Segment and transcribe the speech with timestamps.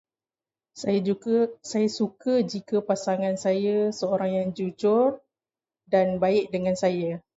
[0.81, 5.09] Saya juga- saya suka jika pasangan saya seorang yang jujur
[5.93, 7.11] dan baik dengan saya.